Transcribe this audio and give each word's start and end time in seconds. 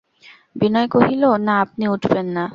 বিনয় 0.55 0.87
কহিল, 0.87 1.23
না 1.39 1.53
আপনি 1.61 1.83
উঠবেন 1.87 2.27
না। 2.37 2.43